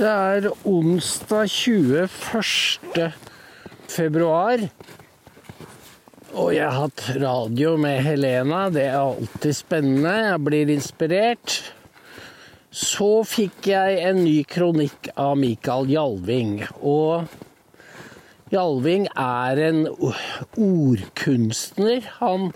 [0.00, 2.06] Det er onsdag 21.
[3.92, 4.62] februar.
[6.32, 8.62] Og jeg har hatt radio med Helena.
[8.72, 10.14] Det er alltid spennende.
[10.24, 11.58] Jeg blir inspirert.
[12.72, 16.62] Så fikk jeg en ny kronikk av Mikael Hjalving.
[16.80, 17.28] Og
[18.56, 19.82] Hjalving er en
[20.56, 22.08] ordkunstner.
[22.22, 22.54] Han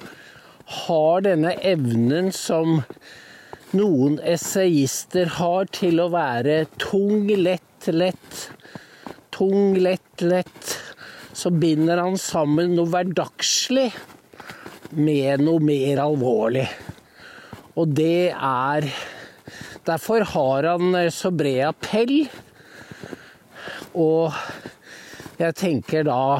[0.87, 2.81] har denne evnen som
[3.75, 8.41] noen essayister har til å være tung, lett, lett.
[9.34, 10.74] Tung, lett, lett.
[11.34, 13.88] Så binder han sammen noe hverdagslig
[14.95, 16.68] med noe mer alvorlig.
[17.74, 18.88] Og det er
[19.84, 22.23] Derfor har han så bred appell.
[24.01, 24.32] Og
[25.37, 26.38] jeg tenker da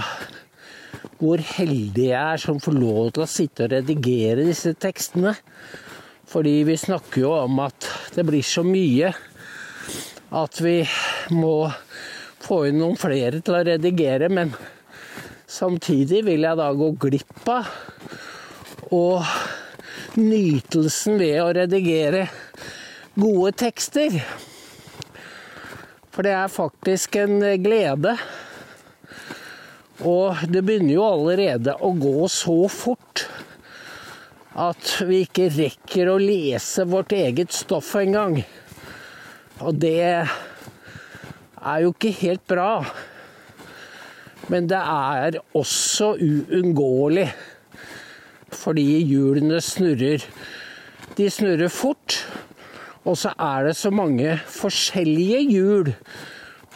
[1.21, 5.35] hvor heldig jeg er som får lov til å sitte og redigere disse tekstene.
[6.35, 9.13] Fordi vi snakker jo om at det blir så mye
[10.35, 10.81] at vi
[11.31, 11.69] må
[12.43, 14.27] få inn noen flere til å redigere.
[14.27, 14.51] Men
[15.47, 17.71] samtidig vil jeg da gå glipp av
[18.91, 19.23] og
[20.19, 22.27] nytelsen ved å redigere
[23.15, 24.19] gode tekster.
[26.11, 28.17] For det er faktisk en glede.
[30.03, 33.29] Og det begynner jo allerede å gå så fort
[34.55, 38.39] at vi ikke rekker å lese vårt eget stoff engang.
[39.65, 42.85] Og det er jo ikke helt bra.
[44.53, 47.29] Men det er også uunngåelig.
[48.55, 50.23] Fordi hjulene snurrer.
[51.19, 52.21] De snurrer fort.
[53.05, 55.91] Og så er det så mange forskjellige hjul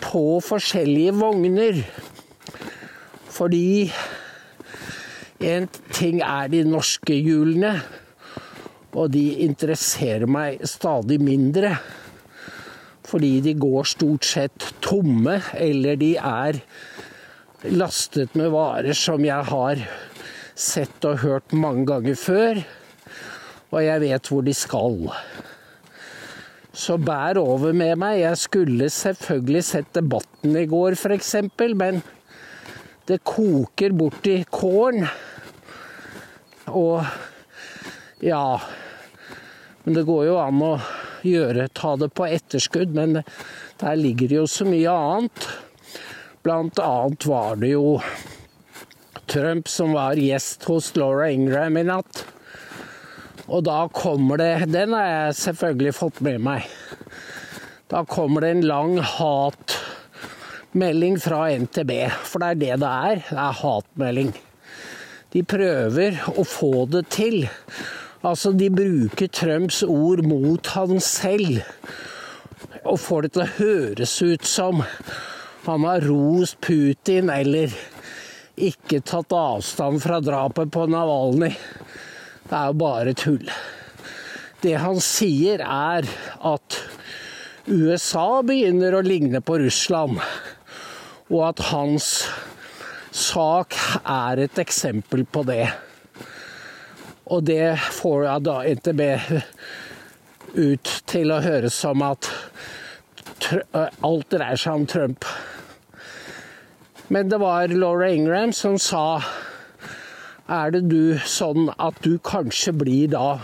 [0.02, 1.82] på forskjellige vogner.
[3.32, 3.90] Fordi
[5.38, 7.76] en ting er de norske hjulene,
[8.98, 11.76] og de interesserer meg stadig mindre.
[13.08, 16.58] Fordi de går stort sett tomme, eller de er
[17.70, 19.84] lastet med varer som jeg har
[20.58, 22.60] sett og hørt mange ganger før.
[23.70, 24.98] Og jeg vet hvor de skal.
[26.78, 28.20] Så bær over med meg.
[28.22, 31.34] Jeg skulle selvfølgelig sett debatten i går, f.eks.,
[31.78, 32.02] men
[33.08, 35.08] det koker borti kålen.
[36.68, 37.04] Og
[38.24, 38.60] ja
[39.84, 40.72] Men det går jo an å
[41.24, 43.22] gjøre, ta det på etterskudd, men
[43.80, 45.46] der ligger det jo så mye annet.
[46.44, 48.00] Blant annet var det jo
[49.28, 52.24] Trump som var gjest hos Laura Ingram i natt.
[53.48, 56.62] Og da kommer det Den har jeg selvfølgelig fått med meg.
[57.88, 61.92] Da kommer det en lang hatmelding fra NTB,
[62.28, 63.16] for det er det det er.
[63.30, 64.32] Det er hatmelding.
[65.34, 67.42] De prøver å få det til.
[68.24, 71.60] Altså, de bruker Trumps ord mot han selv.
[72.88, 74.82] Og får det til å høres ut som
[75.68, 77.74] han har rost Putin eller
[78.58, 81.52] ikke tatt avstand fra drapet på Navalny.
[82.48, 83.50] Det er jo bare tull.
[84.64, 86.08] Det han sier, er
[86.48, 86.78] at
[87.68, 90.18] USA begynner å ligne på Russland,
[91.28, 92.08] og at hans
[93.14, 93.74] sak
[94.04, 95.66] er et eksempel på det.
[97.28, 99.02] Og det får jeg da NTB
[100.58, 102.28] ut til å høres som at
[104.04, 105.26] alt dreier seg om Trump.
[107.08, 109.22] Men det var Laura Ingram som sa
[110.48, 113.38] Er det du sånn at du kanskje blir da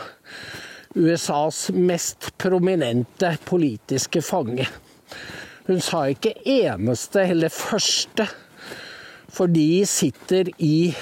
[0.97, 4.65] USAs mest prominente politiske fange?
[5.69, 8.29] Hun sa ikke eneste eller første
[9.35, 10.95] for de sitter i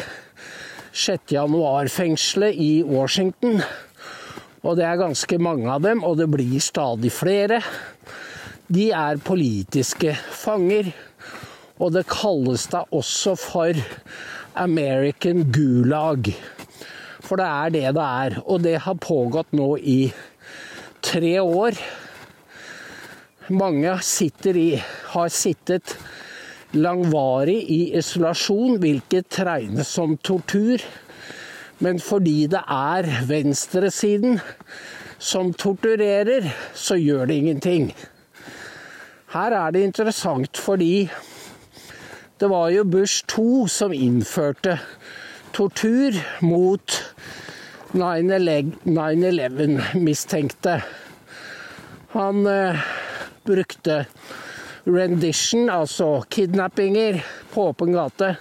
[0.92, 1.32] 6.
[1.34, 3.60] januar-fengselet i Washington.
[4.62, 7.60] Og det er ganske mange av dem, og det blir stadig flere.
[8.72, 10.92] De er politiske fanger.
[11.82, 13.80] Og det kalles da også for
[14.54, 16.30] American Gulag.
[17.22, 18.38] For det er det det er.
[18.46, 20.12] Og det har pågått nå i
[21.02, 21.76] tre år.
[23.52, 24.70] Mange sitter i,
[25.12, 25.96] har sittet
[26.72, 30.82] langvarig i isolasjon, hvilket regnes som tortur.
[31.82, 34.40] Men fordi det er venstresiden
[35.22, 37.92] som torturerer, så gjør det ingenting.
[39.32, 41.10] Her er det interessant fordi
[42.40, 44.78] det var jo Bush 2 som innførte
[45.54, 47.14] tortur mot
[47.92, 50.82] 9-11-mistenkte.
[52.12, 52.76] Han eh,
[53.46, 54.04] brukte
[54.86, 57.20] rendition, altså kidnappinger
[57.52, 58.34] på åpen gate,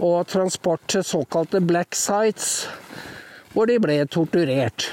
[0.00, 2.66] og transport til såkalte black sites,
[3.52, 4.88] hvor de ble torturert.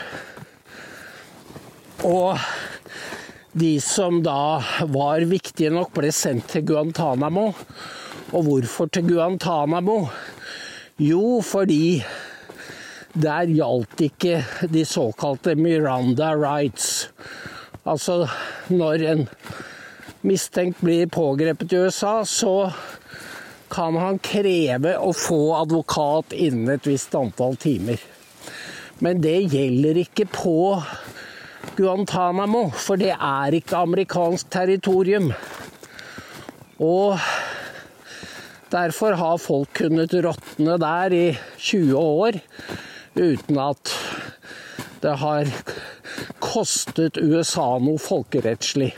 [2.08, 2.38] Og
[3.58, 4.60] de som da
[4.94, 7.50] var viktige nok, ble sendt til Guantánamo.
[8.36, 10.04] Og hvorfor til Guantánamo?
[11.02, 12.04] Jo, fordi
[13.18, 17.10] der gjaldt ikke de såkalte Miranda rights.
[17.86, 18.28] Altså
[18.70, 19.28] når en
[20.22, 22.72] mistenkt blir pågrepet i USA, så
[23.69, 28.00] kan han kreve å få advokat innen et visst antall timer.
[29.04, 30.58] Men det gjelder ikke på
[31.78, 35.30] Guantánamo, for det er ikke amerikansk territorium.
[36.81, 37.20] Og
[38.74, 41.28] derfor har folk kunnet råtne der i
[41.58, 42.40] 20 år
[43.18, 43.94] uten at
[45.02, 45.50] det har
[46.42, 48.96] kostet USA noe folkerettslig.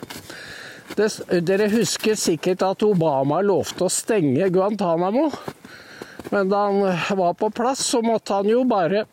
[0.99, 5.29] Dere husker sikkert at Obama lovte å stenge Guantánamo.
[6.29, 9.05] Men da han var på plass, så måtte han jo bare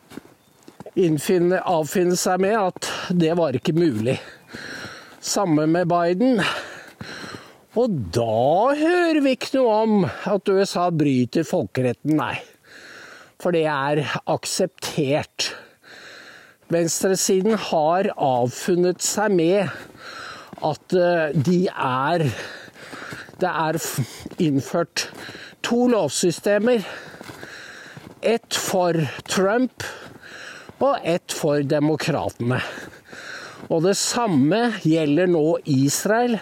[0.97, 4.17] innfinne, avfinne seg med at det var ikke mulig.
[5.23, 6.41] Samme med Biden.
[7.77, 12.35] Og da hører vi ikke noe om at USA bryter folkeretten, nei.
[13.37, 15.51] For det er akseptert.
[16.73, 19.69] Venstresiden har avfunnet seg med
[20.65, 22.29] at eh, de er
[23.37, 23.77] Det er
[24.41, 25.11] innført
[25.61, 26.81] to lovsystemer.
[28.21, 28.97] Ett for
[29.29, 29.83] Trump
[30.81, 32.57] og ett for demokratene.
[33.69, 36.39] Og det samme gjelder nå Israel.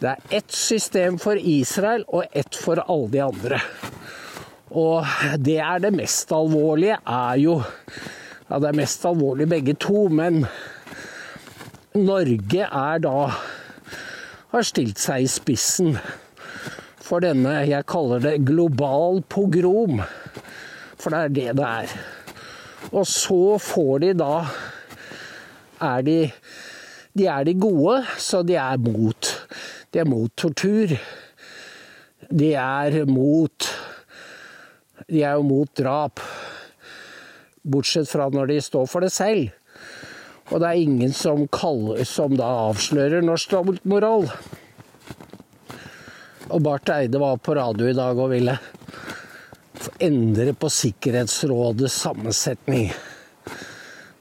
[0.00, 3.60] Det er ett system for Israel og ett for alle de andre.
[4.72, 5.04] Og
[5.38, 7.60] det er det mest alvorlige, er jo
[8.48, 10.42] Ja, det er mest alvorlig begge to, men
[11.92, 13.16] Norge er da
[14.52, 15.96] har stilt seg i spissen
[17.02, 20.00] for denne, jeg kaller det global pogrom.
[20.96, 21.94] For det er det det er.
[22.92, 24.36] Og så får de da
[25.82, 26.18] er de,
[27.12, 29.32] de er de gode, så de er mot.
[29.92, 30.96] De er mot tortur.
[32.32, 33.72] De er mot
[35.10, 36.22] De er jo mot drap.
[37.62, 39.50] Bortsett fra når de står for det selv.
[40.52, 44.28] Og det er ingen som, kaller, som da avslører norsk dobbeltmoral.
[46.52, 48.58] Og Barth Eide var på radio i dag og ville
[50.04, 52.92] endre på Sikkerhetsrådets sammensetning.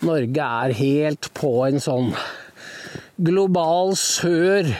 [0.07, 2.15] Norge er helt på en sånn
[3.21, 4.71] global sør-bølge.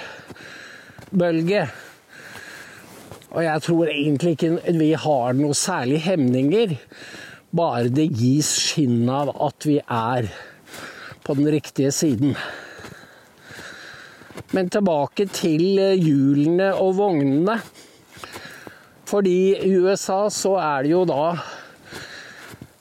[3.31, 6.69] Og jeg tror egentlig ikke vi har noe særlig hemninger,
[7.51, 10.31] bare det gis skinn av at vi er
[11.31, 12.33] på den riktige siden.
[14.51, 17.55] Men tilbake til hjulene og vognene.
[19.07, 21.29] Fordi i USA så er det jo da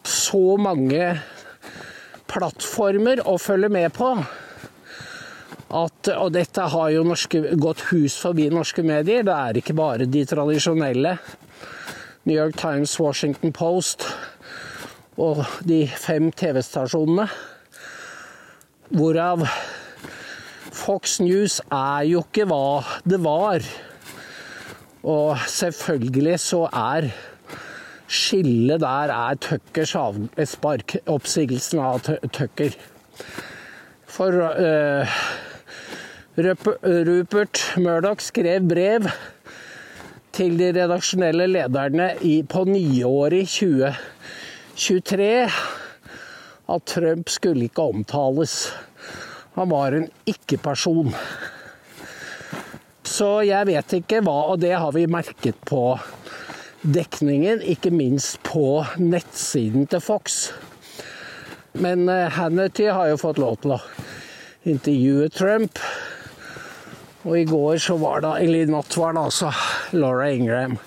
[0.03, 1.13] så mange
[2.31, 4.09] plattformer å følge med på.
[5.71, 9.23] At, og dette har jo norske, gått hus forbi norske medier.
[9.27, 11.15] Det er ikke bare de tradisjonelle.
[12.27, 14.09] New York Times, Washington Post
[15.21, 17.31] og de fem TV-stasjonene.
[18.91, 19.45] Hvorav
[20.75, 23.63] Fox News er jo ikke hva det var.
[25.07, 27.11] Og selvfølgelig så er
[28.11, 32.03] skillet der er Tuckers avspark, oppsigelsen av
[32.35, 32.75] Tucker.
[34.11, 35.07] For uh,
[36.41, 39.07] Rupert Murdoch skrev brev
[40.35, 43.47] til de redaksjonelle lederne i, på nyåret i
[44.75, 45.49] 2023
[46.71, 48.71] at Trump skulle ikke omtales.
[49.59, 51.15] Han var en ikke-person.
[53.11, 55.99] Så jeg vet ikke hva, og det har vi merket på
[56.81, 60.53] dekningen, ikke minst på nettsiden til Fox.
[61.73, 63.81] Men eh, Hannity har jo fått lov til å
[64.71, 65.83] intervjue Trump.
[67.27, 69.51] Og i går så var det, eller i natt var det altså
[69.93, 70.79] Laura Ingram.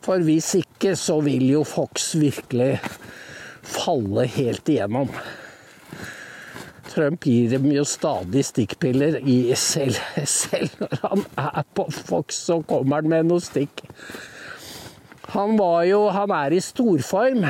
[0.00, 2.78] For hvis ikke så vil jo Fox virkelig
[3.70, 5.08] falle helt igjennom.
[6.90, 12.60] Trump gir dem jo stadig stikkpiller i selv, selv når han er på Fox, så
[12.66, 13.84] kommer han med noe stikk.
[15.30, 17.44] Han var jo Han er i storform.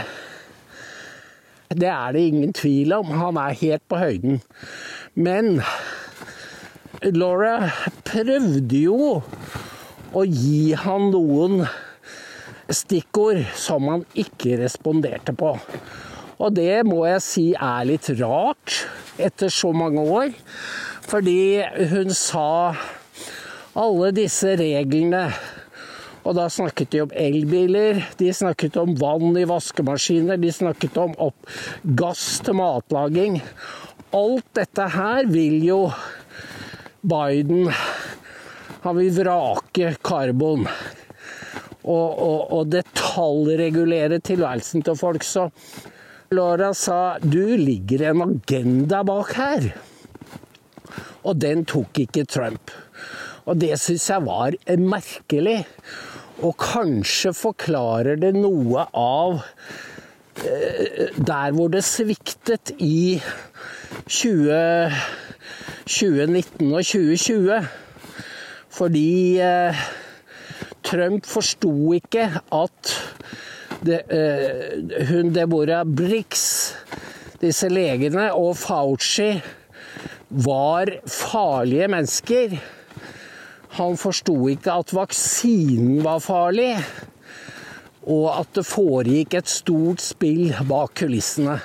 [1.70, 3.14] Det er det ingen tvil om.
[3.16, 4.40] Han er helt på høyden.
[5.14, 5.62] Men
[7.00, 7.70] Laura
[8.04, 9.22] prøvde jo
[10.12, 11.62] å gi han noen
[12.70, 15.54] stikkord som han ikke responderte på.
[16.40, 18.80] Og det må jeg si er litt rart
[19.20, 20.32] etter så mange år.
[21.10, 21.60] Fordi
[21.92, 22.72] hun sa
[23.78, 25.26] alle disse reglene.
[26.20, 31.14] Og da snakket de om elbiler, de snakket om vann i vaskemaskiner, de snakket om
[31.96, 33.40] gass til matlaging.
[34.16, 35.82] Alt dette her vil jo
[37.00, 37.70] Biden
[38.80, 45.24] han vil vrake karbon og, og, og detaljregulere tilværelsen til folk.
[45.24, 45.50] Så
[46.30, 49.64] Laura sa du ligger en agenda bak her.
[51.26, 52.70] Og den tok ikke Trump.
[53.50, 55.56] Og det syns jeg var merkelig.
[56.46, 59.40] Og kanskje forklarer det noe av
[60.46, 63.18] eh, der hvor det sviktet i
[64.06, 64.54] 20,
[65.82, 67.58] 2019 og 2020.
[68.78, 69.10] Fordi
[69.50, 69.82] eh,
[70.86, 72.94] Trump forsto ikke at
[73.86, 76.74] det, eh, hun Deborah Brix,
[77.40, 79.32] disse legene, og Fauci
[80.28, 82.58] var farlige mennesker.
[83.78, 86.74] Han forsto ikke at vaksinen var farlig,
[88.10, 91.60] og at det foregikk et stort spill bak kulissene.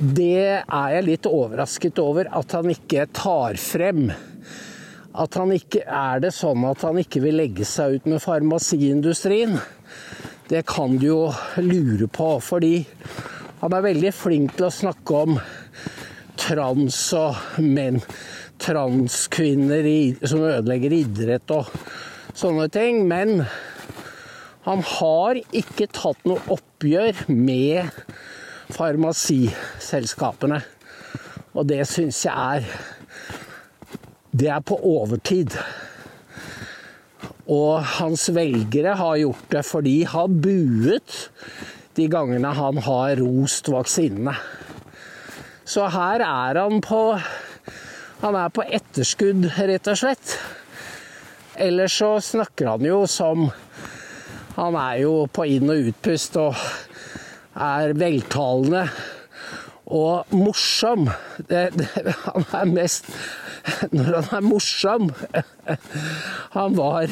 [0.00, 4.06] Det er jeg litt overrasket over at han ikke tar frem.
[5.10, 9.58] At han ikke er det sånn at han ikke vil legge seg ut med farmasiindustrien.
[10.50, 11.18] Det kan du jo
[11.62, 12.80] lure på, fordi
[13.60, 15.36] han er veldig flink til å snakke om
[16.42, 18.00] trans og menn.
[18.58, 19.86] Transkvinner
[20.26, 21.70] som ødelegger idrett og
[22.34, 23.04] sånne ting.
[23.06, 23.44] Men
[24.66, 28.02] han har ikke tatt noe oppgjør med
[28.74, 30.58] farmasiselskapene.
[31.54, 32.66] Og det syns jeg er
[34.34, 35.54] Det er på overtid.
[37.50, 41.16] Og hans velgere har gjort det fordi de har buet
[41.98, 44.36] de gangene han har rost vaksinene.
[45.66, 47.02] Så her er han på
[48.20, 50.34] Han er på etterskudd, rett og slett.
[51.56, 53.46] Ellers så snakker han jo som
[54.58, 56.58] Han er jo på inn- og utpust og
[57.56, 58.84] er veltalende
[59.90, 61.08] og morsom.
[61.48, 61.88] Det, det,
[62.24, 63.10] han er mest
[63.92, 65.10] Når han er morsom
[66.54, 67.10] Han var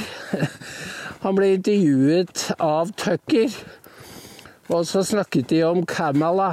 [1.25, 3.51] Han ble intervjuet av Tucker,
[4.71, 6.53] og så snakket de om Kamala.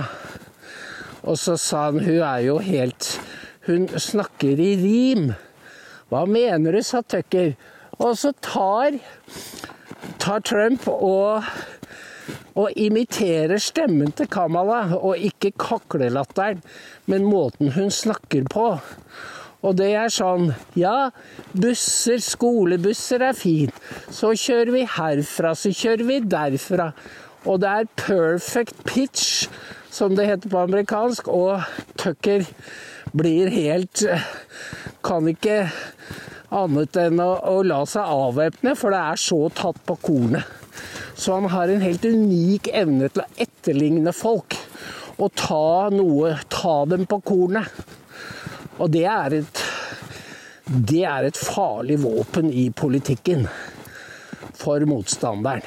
[1.22, 3.12] Og så sa han hun er jo helt
[3.68, 5.30] Hun snakker i rim.
[6.10, 7.54] Hva mener du, sa Tucker.
[7.98, 8.98] Og så tar,
[10.22, 11.46] tar Trump og,
[12.56, 16.64] og imiterer stemmen til Kamala, og ikke kaklelatteren,
[17.12, 18.70] men måten hun snakker på.
[19.66, 21.10] Og det er sånn Ja,
[21.58, 23.78] busser, skolebusser er fint.
[24.14, 26.92] Så kjører vi herfra, så kjører vi derfra.
[27.46, 29.48] Og det er perfect pitch
[29.94, 31.64] som det heter på amerikansk, og
[31.98, 32.46] Tucker
[33.16, 34.04] blir helt
[35.06, 35.70] Kan ikke
[36.56, 40.65] annet enn å, å la seg avvæpne, for det er så tatt på kornet.
[41.16, 44.58] Så han har en helt unik evne til å etterligne folk
[45.16, 47.72] og ta noe Ta dem på kornet.
[48.84, 49.64] Og det er et
[50.66, 53.44] det er et farlig våpen i politikken
[54.58, 55.62] for motstanderen.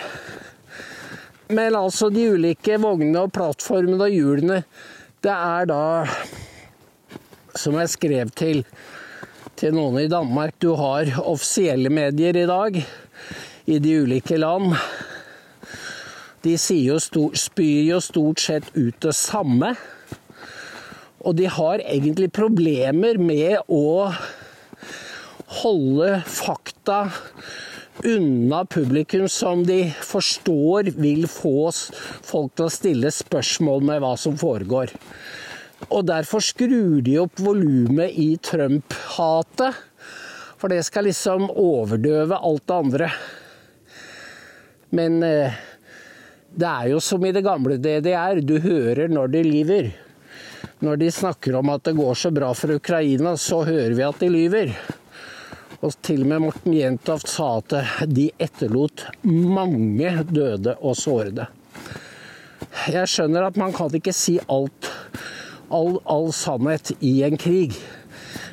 [1.55, 4.59] Men altså, de ulike vognene og plattformene og hjulene,
[5.23, 5.85] det er da
[7.59, 8.61] Som jeg skrev til,
[9.59, 12.76] til noen i Danmark Du har offisielle medier i dag
[13.67, 14.76] i de ulike land.
[16.45, 19.75] De jo stort, spyr jo stort sett ut det samme.
[21.26, 24.12] Og de har egentlig problemer med å
[25.62, 27.09] holde fakta
[28.07, 34.38] unna publikum som de forstår vil få folk til å stille spørsmål med hva som
[34.38, 34.95] foregår.
[35.88, 39.75] Og derfor skrur de opp volumet i Trump-hatet.
[40.59, 43.11] For det skal liksom overdøve alt det andre.
[44.90, 45.54] Men eh,
[46.55, 48.40] det er jo som i det gamle DDR.
[48.40, 49.90] Du hører når de lyver.
[50.81, 54.23] Når de snakker om at det går så bra for Ukraina, så hører vi at
[54.23, 54.73] de lyver.
[55.78, 57.75] Og til og med Morten Jentoft sa at
[58.11, 61.47] de etterlot mange døde og sårede.
[62.88, 64.88] Jeg skjønner at man kan ikke si alt,
[65.71, 67.76] all, all sannhet i en krig.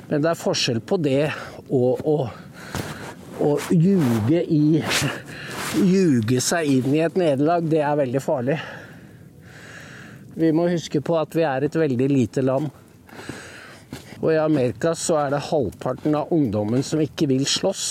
[0.10, 1.32] Men det er forskjell på det
[1.74, 4.82] og å, ljuge i
[5.76, 7.66] Ljuge seg inn i et nederlag.
[7.68, 8.56] Det er veldig farlig.
[10.36, 12.70] Vi må huske på at vi er et veldig lite land.
[14.22, 17.86] Og i Amerika så er det halvparten av ungdommen som ikke vil slåss.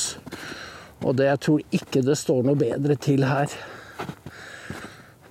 [1.05, 3.53] Og det, jeg tror ikke det står noe bedre til her.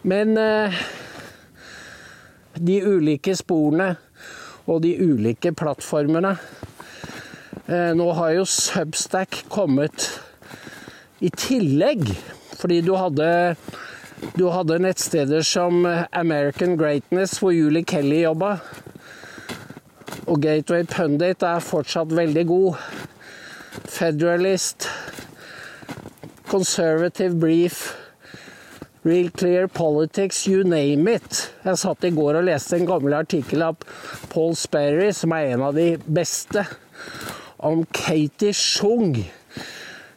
[0.06, 0.78] Men eh,
[2.62, 3.96] de ulike sporene
[4.70, 6.36] og de ulike plattformene
[7.66, 10.12] eh, Nå har jo Substack kommet
[11.24, 12.10] i tillegg,
[12.64, 13.30] fordi du hadde
[14.38, 15.84] du hadde nettsteder som
[16.16, 18.56] American Greatness, hvor Julie Kelly jobba.
[20.32, 22.80] Og Gateway Pundit er fortsatt veldig god.
[23.92, 24.88] Federalist,
[26.48, 27.84] Conservative Brief,
[29.04, 31.50] Real Clear Politics, you name it.
[31.66, 33.84] Jeg satt i går og leste en gammel artikkel av
[34.32, 36.64] Paul Sperry, som er en av de beste,
[37.60, 39.18] om Katie Shung.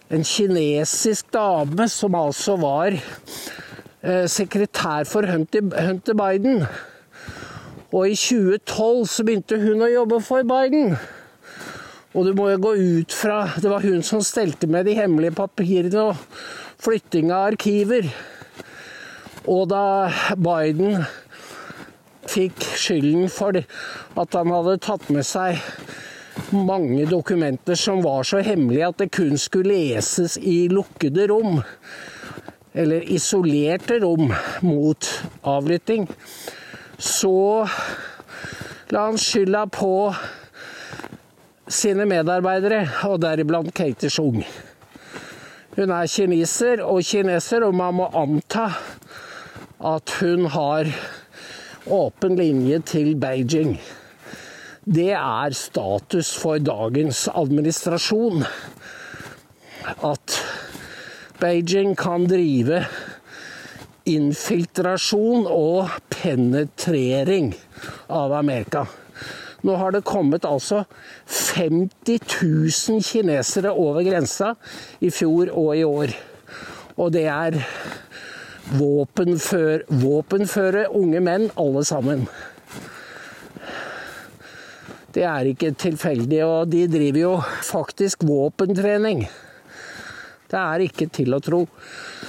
[0.07, 6.63] En kinesisk dame som altså var eh, sekretær for Hunter, Biden.
[7.91, 10.95] Og i 2012 så begynte hun å jobbe for Biden.
[12.15, 15.35] Og du må jo gå ut fra Det var hun som stelte med de hemmelige
[15.37, 16.23] papirene og
[16.79, 18.07] flytting av arkiver.
[19.51, 21.03] Og da Biden
[22.31, 25.59] fikk skylden for at han hadde tatt med seg
[26.51, 31.61] mange dokumenter som var så hemmelige at det kun skulle leses i lukkede rom,
[32.77, 34.33] eller isolerte rom
[34.67, 35.09] mot
[35.43, 36.07] avlytting,
[36.99, 37.67] så
[38.93, 39.93] la han skylda på
[41.69, 44.45] sine medarbeidere, og deriblant Katie Schung.
[45.77, 48.71] Hun er kineser og kineser, og man må anta
[49.85, 50.89] at hun har
[51.87, 53.77] åpen linje til Beijing.
[54.87, 58.45] Det er status for dagens administrasjon.
[60.07, 60.37] At
[61.41, 62.85] Beijing kan drive
[64.07, 67.51] infiltrasjon og penetrering
[68.07, 68.87] av Amerika.
[69.67, 70.85] Nå har det kommet altså
[71.27, 74.55] 50 000 kinesere over grensa
[75.03, 76.15] i fjor og i år.
[76.95, 77.59] Og det er
[78.79, 82.29] våpenføre, våpenføre unge menn, alle sammen.
[85.17, 87.33] Det er ikke tilfeldig, og de driver jo
[87.65, 89.23] faktisk våpentrening.
[90.47, 91.63] Det er ikke til å tro.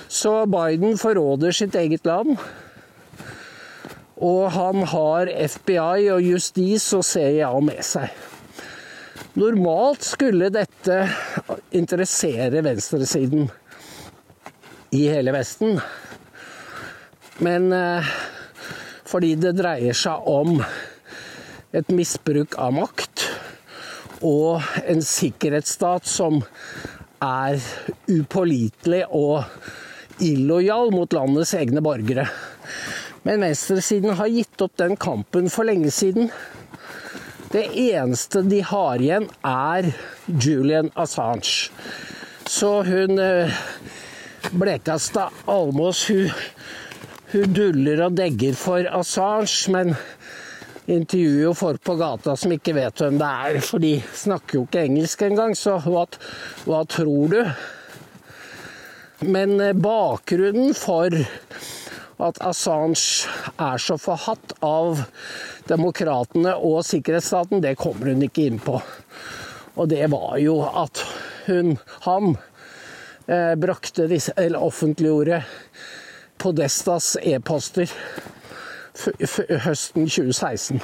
[0.08, 2.38] Så Biden forråder sitt eget land.
[4.24, 8.08] Og han har FBI og justis og CIA med seg.
[9.38, 11.04] Normalt skulle dette
[11.76, 13.50] interessere venstresiden
[14.96, 15.76] i hele Vesten.
[17.44, 18.16] Men eh,
[19.06, 20.56] fordi det dreier seg om
[21.76, 23.26] et misbruk av makt
[24.26, 26.40] og en sikkerhetsstat som
[27.24, 27.60] er
[28.10, 29.44] upålitelig og
[30.24, 32.28] illojal mot landets egne borgere.
[33.28, 36.32] Men venstresiden har gitt opp den kampen for lenge siden.
[37.52, 39.92] Det eneste de har igjen, er
[40.28, 41.70] Julian Assange.
[42.48, 43.54] Så hun eh,
[44.52, 46.32] Blekastad Almås, hun,
[47.34, 49.96] hun duller og degger for Assange, men
[50.88, 54.66] intervjuer jo folk på gata som ikke vet hvem det er, for de snakker jo
[54.68, 56.06] ikke engelsk engang, så hva,
[56.68, 57.42] hva tror du?
[59.28, 61.12] Men eh, bakgrunnen for
[62.18, 63.28] at Assange
[63.62, 65.04] er så forhatt av
[65.70, 68.80] demokratene og sikkerhetsstaten, det kommer hun ikke inn på.
[69.78, 71.04] Og det var jo at
[71.50, 71.76] hun,
[72.08, 72.38] han,
[73.28, 75.44] eh, brakte disse, eller offentliggjorde
[76.38, 77.90] Podestas e-poster
[79.66, 80.82] høsten 2016.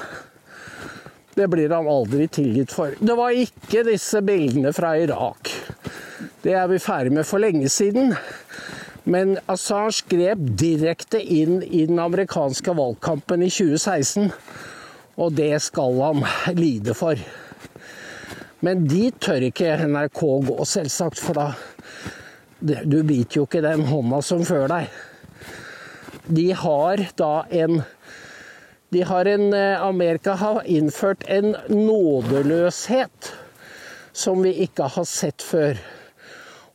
[1.33, 2.93] Det blir han aldri tilgitt for.
[2.99, 5.49] Det var ikke disse bildene fra Irak.
[6.43, 8.13] Det er vi ferdig med for lenge siden.
[9.03, 14.29] Men Assange grep direkte inn i den amerikanske valgkampen i 2016,
[15.19, 16.23] og det skal han
[16.55, 17.19] lide for.
[18.63, 21.51] Men de tør ikke NRK gå, selvsagt, for da
[22.63, 24.87] Du biter jo ikke den hånda som før deg.
[26.27, 27.81] De har da en
[28.93, 33.31] de har en, eh, Amerika har innført en nådeløshet
[34.11, 35.79] som vi ikke har sett før.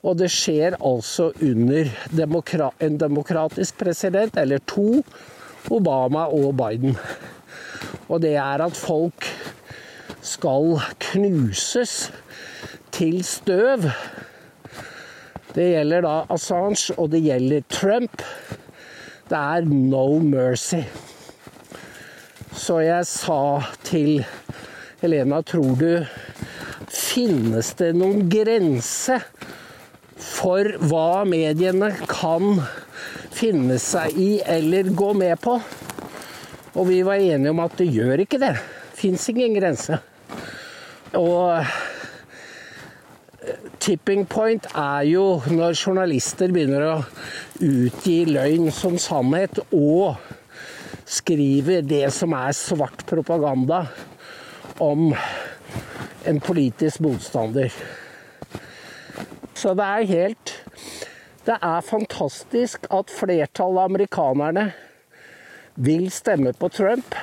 [0.03, 5.05] Og det skjer altså under demokra en demokratisk president, eller to,
[5.71, 6.99] Obama og Biden.
[8.09, 9.27] Og det er at folk
[10.23, 12.11] skal knuses
[12.91, 13.91] til støv.
[15.55, 18.23] Det gjelder da Assange, og det gjelder Trump.
[19.29, 20.81] Det er no mercy.
[22.57, 23.41] Så jeg sa
[23.85, 24.23] til
[25.03, 25.93] Helena, tror du
[26.89, 29.19] Finnes det noen grense
[30.17, 32.63] for hva mediene kan
[33.35, 35.59] finne seg i eller gå med på.
[36.79, 38.55] Og vi var enige om at det gjør ikke det.
[38.97, 39.99] Fins ingen grense.
[41.19, 41.61] Og
[43.81, 46.97] tipping point er jo når journalister begynner å
[47.65, 50.19] utgi løgn som sannhet, og
[51.09, 53.87] skriver det som er svart propaganda
[54.85, 55.13] om
[56.29, 57.73] en politisk motstander.
[59.59, 60.55] Så det er helt
[61.49, 64.67] Det er fantastisk at flertallet av amerikanerne
[65.81, 67.15] vil stemme på Trump.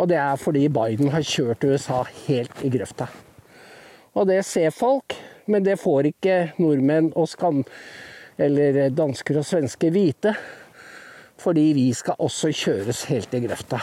[0.00, 3.10] Og det er fordi Biden har kjørt USA helt i grøfta.
[4.16, 5.12] Og det ser folk,
[5.48, 7.64] men det får ikke nordmenn og skan
[8.38, 10.34] eller dansker og svensker vite.
[11.38, 13.78] Fordi vi skal også kjøres helt i grøfta.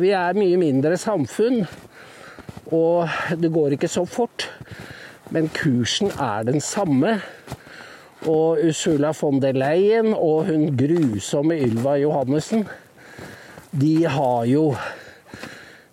[0.00, 1.66] Vi er mye mindre samfunn,
[2.72, 4.46] og det går ikke så fort.
[5.32, 7.18] Men kursen er den samme.
[8.22, 12.68] Og Ursula von der Leyen og hun grusomme Ylva Johannessen,
[13.72, 14.74] de har jo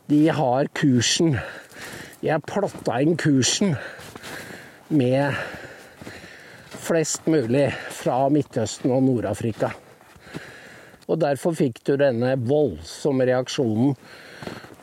[0.10, 1.38] De har kursen.
[2.20, 3.78] Jeg plotta inn kursen
[4.92, 5.38] med
[6.84, 9.70] flest mulig fra Midtøsten og Nord-Afrika.
[11.08, 13.96] Og derfor fikk du denne voldsomme reaksjonen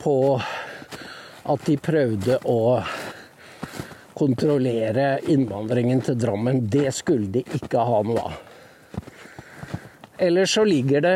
[0.01, 2.61] på at de prøvde å
[4.17, 6.63] kontrollere innvandringen til Drammen.
[6.65, 8.39] Det skulle de ikke ha noe av.
[10.17, 11.13] Ellers så ligger det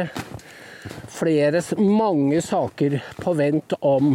[1.10, 4.14] flere, mange saker på vent om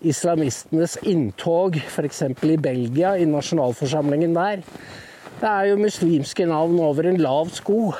[0.00, 2.22] islamistenes inntog, f.eks.
[2.46, 4.62] i Belgia, i nasjonalforsamlingen der.
[5.38, 7.92] Det er jo muslimske navn over en lav sko,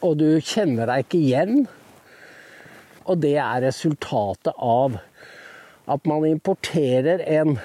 [0.00, 1.62] og du kjenner deg ikke igjen.
[3.08, 4.98] Og det er resultatet av
[5.90, 7.56] at man importerer en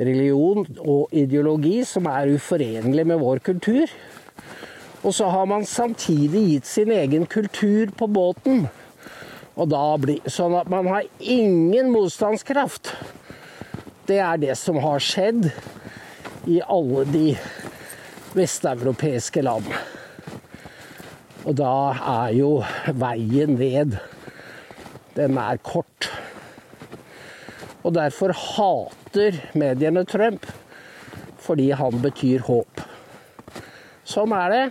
[0.00, 3.92] religion og ideologi som er uforenlig med vår kultur.
[5.00, 8.66] Og så har man samtidig gitt sin egen kultur på båten.
[9.58, 12.92] Og da blir, sånn at man har ingen motstandskraft.
[14.06, 15.50] Det er det som har skjedd
[16.50, 17.26] i alle de
[18.36, 19.66] vesteuropeiske land.
[21.44, 22.50] Og da er jo
[23.00, 23.96] veien ned
[25.16, 26.06] Den er kort.
[27.82, 30.44] Og derfor hater mediene Trump,
[31.40, 32.84] fordi han betyr håp.
[34.06, 34.62] Sånn er det.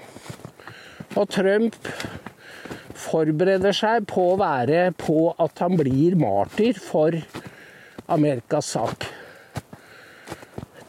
[1.18, 1.76] Og Trump
[2.98, 7.16] forbereder seg på å være på at han blir martyr for
[8.10, 9.08] Amerikas sak.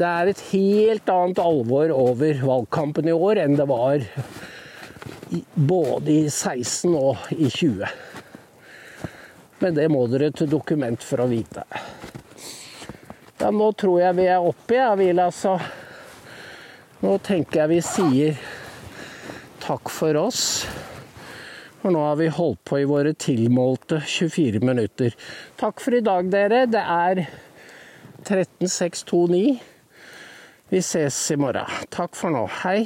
[0.00, 4.06] Det er et helt annet alvor over valgkampen i år enn det var
[5.54, 7.84] både i 16 og i 20.
[9.60, 11.66] Men det må dere til dokument for å vite.
[13.40, 15.58] Ja, nå tror jeg vi er oppe, jeg, vil altså.
[17.00, 18.40] Nå tenker jeg vi sier
[19.60, 20.42] takk for oss.
[21.80, 25.14] For nå har vi holdt på i våre tilmålte 24 minutter.
[25.60, 26.66] Takk for i dag, dere.
[26.68, 27.22] Det er
[28.28, 29.60] 13629.
[30.70, 31.86] Vi ses i morgen.
[31.88, 32.44] Takk for nå.
[32.60, 32.84] Hei.